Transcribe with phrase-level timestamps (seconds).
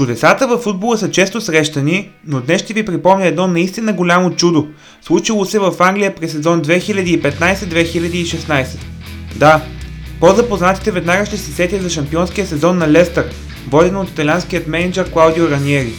[0.00, 4.68] Чудесата във футбола са често срещани, но днес ще ви припомня едно наистина голямо чудо,
[5.02, 8.66] случило се в Англия през сезон 2015-2016.
[9.36, 9.62] Да,
[10.20, 13.30] по-запознатите веднага ще се сетят за шампионския сезон на Лестър,
[13.70, 15.92] воден от италианският менеджер Клаудио Раниери.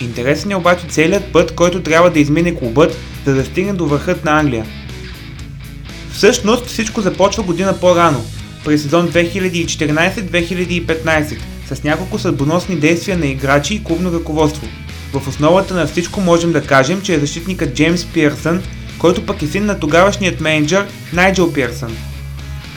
[0.00, 2.96] Интересен е обаче целият път, който трябва да измине клубът,
[3.26, 4.66] за да стигне до върхът на Англия.
[6.12, 8.24] Всъщност всичко започва година по-рано,
[8.64, 11.38] през сезон 2014-2015,
[11.74, 14.66] с няколко съдбоносни действия на играчи и клубно ръководство.
[15.12, 18.62] В основата на всичко можем да кажем, че е защитникът Джеймс Пирсън,
[18.98, 21.96] който пък е син на тогавашният менеджер Найджел Пирсън.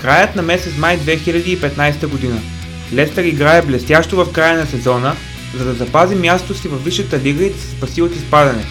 [0.02, 2.42] Краят на месец май 2015 година.
[2.94, 5.16] Лестър играе блестящо в края на сезона,
[5.58, 8.66] за да запази мястото си във Висшата лига и да се спаси от изпадане.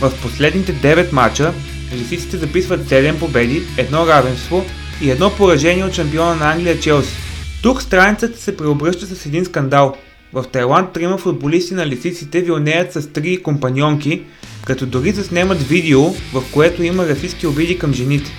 [0.00, 1.52] В последните 9 мача
[1.94, 4.64] лисиците записват 7 победи, едно равенство
[5.00, 7.31] и едно поражение от шампиона на Англия Челси.
[7.62, 9.96] Тук страницата се преобръща с един скандал.
[10.32, 14.22] В Тайланд трима футболисти на лисиците вилнеят с три компаньонки,
[14.66, 18.30] като дори заснемат видео, в което има расистски обиди към жените.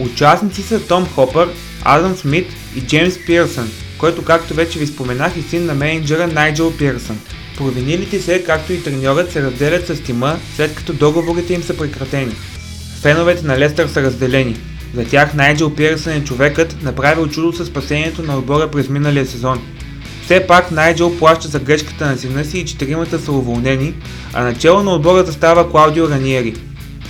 [0.00, 1.48] Участници са Том Хопър,
[1.84, 6.76] Адам Смит и Джеймс Пирсън, който както вече ви споменах и син на менеджера Найджел
[6.76, 7.18] Пирсън.
[7.56, 12.34] Провинилите се, както и треньорът, се разделят с тима, след като договорите им са прекратени.
[13.00, 14.56] Феновете на Лестър са разделени.
[14.94, 19.62] За тях Найджел Пирсън е човекът, направил чудо със спасението на отбора през миналия сезон.
[20.24, 23.94] Все пак Найджел плаща за грешката на сина си и четиримата са уволнени,
[24.32, 26.54] а начало на отбора застава Клаудио Раниери.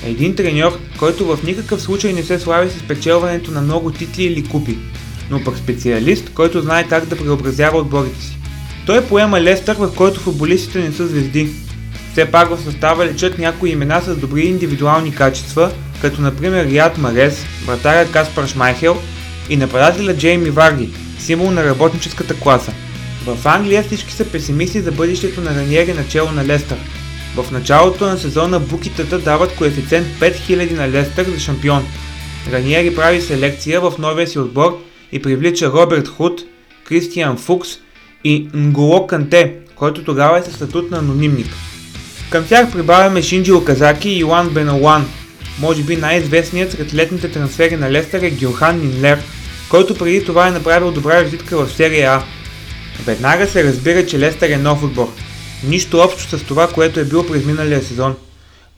[0.05, 4.45] Един треньор, който в никакъв случай не се слави с печелването на много титли или
[4.45, 4.79] купи,
[5.31, 8.39] но пък специалист, който знае как да преобразява отборите си.
[8.87, 11.51] Той поема Лестър, в който футболистите не са звезди.
[12.13, 15.73] Все пак в състава лечат някои имена с добри индивидуални качества,
[16.05, 18.97] като например Риад Марес, вратаря Каспар Шмайхел
[19.49, 20.89] и нападателя Джейми Варди,
[21.19, 22.73] символ на работническата класа.
[23.27, 26.79] В Англия всички са песимисти за бъдещето на Раниери начало на Лестър.
[27.37, 31.87] В началото на сезона букитата дават коефициент 5000 на Лестър за шампион.
[32.53, 36.41] Раниери прави селекция в новия си отбор и привлича Роберт Худ,
[36.85, 37.69] Кристиан Фукс
[38.25, 41.49] и Нголо Канте, който тогава е със статут на анонимник.
[42.31, 45.07] Към тях прибавяме Шинджи Оказаки и Йоан Беналуан.
[45.61, 49.23] Може би най-известният сред летните трансфери на Лестър е Гюрхан Нинлер,
[49.69, 52.23] който преди това е направил добра визитка в серия А.
[53.07, 55.13] Веднага се разбира, че Лестър е нов отбор.
[55.69, 58.15] Нищо общо с това, което е било през миналия сезон.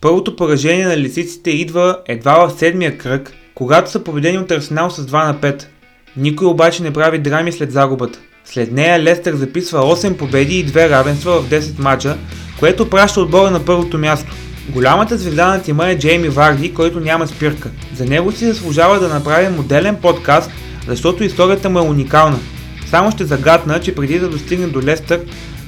[0.01, 5.07] Първото поражение на лисиците идва едва в седмия кръг, когато са победени от Арсенал с
[5.07, 5.65] 2 на 5.
[6.17, 8.19] Никой обаче не прави драми след загубата.
[8.45, 12.17] След нея Лестър записва 8 победи и 2 равенства в 10 мача,
[12.59, 14.33] което праща отбора на първото място.
[14.69, 17.71] Голямата звезда на тима е Джейми Варди, който няма спирка.
[17.95, 20.51] За него си заслужава да направим моделен подкаст,
[20.89, 22.39] защото историята му е уникална.
[22.91, 25.21] Само ще загадна, че преди да достигне до Лестър,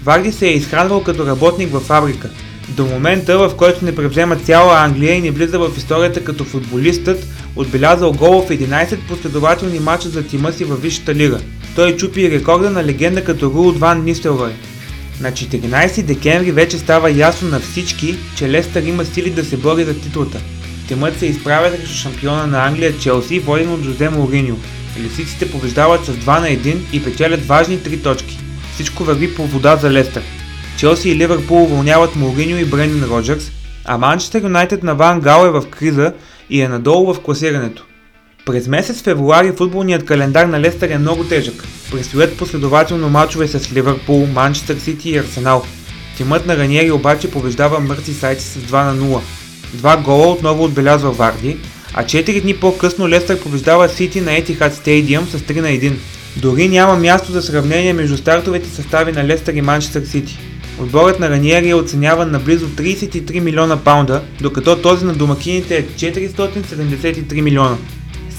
[0.05, 2.31] Варди се е изхранвал като работник във фабрика.
[2.69, 7.27] До момента, в който не превзема цяла Англия и не влиза в историята като футболистът,
[7.57, 11.39] отбелязал гол в 11 последователни мача за тима си във Висшата лига.
[11.77, 14.53] Той чупи рекорда на легенда като Рул Ван Нистелрой.
[15.21, 19.85] На 14 декември вече става ясно на всички, че Лестър има сили да се бори
[19.85, 20.41] за титлата.
[20.89, 24.57] Тимът се изправя срещу шампиона на Англия Челси, воден от Жозе Мориньо.
[24.99, 28.39] Лисиците побеждават с 2 на 1 и печелят важни 3 точки.
[28.75, 30.23] Всичко върви по вода за Лестър.
[30.79, 33.53] Челси и Ливърпул уволняват Мориньо и Бренден Роджерс,
[33.85, 36.13] а Манчестър Юнайтед на Ван Гал е в криза
[36.51, 37.85] и е надолу в класирането.
[38.49, 41.65] През месец февруари футболният календар на Лестър е много тежък.
[41.91, 45.65] Предстоят последователно мачове с Ливърпул, Манчестър Сити и Арсенал.
[46.17, 49.21] Тимът на Раниери обаче побеждава Мърси Сайти с 2 на 0.
[49.75, 51.57] Два гола отново отбелязва Варди,
[51.95, 55.93] а 4 дни по-късно Лестър побеждава Сити на Etihad Stadium с 3 на 1.
[56.37, 60.39] Дори няма място за сравнение между стартовете състави на Лестър и Манчестър Сити.
[60.79, 65.87] Отборът на Раниери е оценяван на близо 33 милиона паунда, докато този на домакините е
[65.87, 67.77] 473 милиона.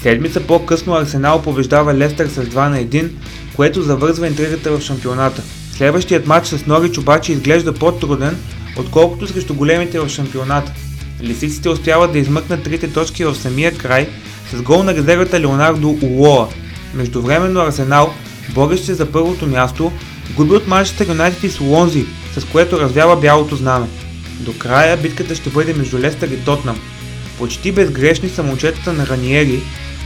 [0.02, 3.10] Седмица по-късно Арсенал побеждава Лестър с 2 на 1,
[3.56, 5.42] което завързва интригата в шампионата.
[5.72, 8.36] Следващият матч с Норич обаче изглежда по-труден,
[8.76, 10.72] отколкото срещу големите в шампионата.
[11.22, 14.08] Лисиците успяват да измъкнат трите точки в самия край
[14.52, 16.48] с гол на резервата Леонардо Уоа.
[16.94, 18.14] Междувременно Арсенал,
[18.54, 19.92] борещ се за първото място,
[20.36, 22.06] губи от Манчестър Юнайтед и Слонзи,
[22.36, 23.86] с което развява бялото знаме.
[24.40, 26.80] До края битката ще бъде между Лестър и Тотнам.
[27.38, 29.60] Почти безгрешни са момчетата на Раниери,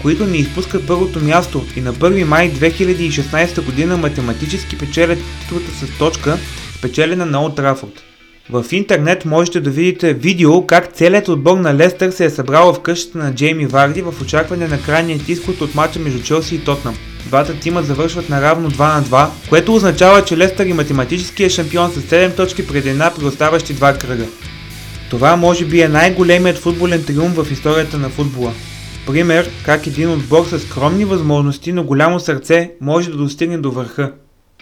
[0.05, 5.99] които не изпускат първото място и на 1 май 2016 година математически печелят титлата с
[5.99, 6.39] точка,
[6.79, 8.03] спечелена на Олд Трафорд.
[8.51, 12.81] В интернет можете да видите видео как целият отбор на Лестър се е събрал в
[12.81, 16.97] къщата на Джейми Варди в очакване на крайния изход от матча между Челси и Тотнам.
[17.27, 21.91] Двата тима завършват наравно 2 на 2, което означава, че Лестър и математически е шампион
[21.91, 24.27] с 7 точки пред една при оставащи два кръга.
[25.11, 28.53] Това може би е най-големият футболен триумф в историята на футбола.
[29.06, 34.12] Пример как един отбор с скромни възможности, но голямо сърце може да достигне до върха.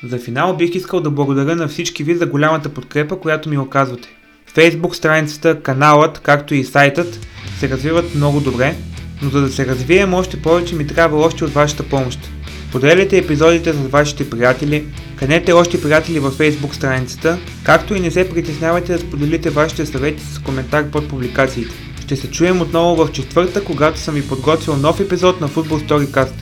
[0.04, 4.08] За финал бих искал да благодаря на всички ви за голямата подкрепа, която ми оказвате.
[4.54, 7.26] Фейсбук страницата, каналът, както и сайтът
[7.58, 8.74] се развиват много добре,
[9.22, 12.18] но за да се развием още повече ми трябва още от вашата помощ.
[12.72, 14.84] Поделяйте епизодите с вашите приятели,
[15.16, 20.22] канете още приятели във Facebook страницата, както и не се притеснявайте да споделите вашите съвети
[20.22, 21.91] с коментар под публикациите.
[22.02, 26.32] Ще се чуем отново в четвърта, когато съм ви подготвил нов епизод на Football Storycast.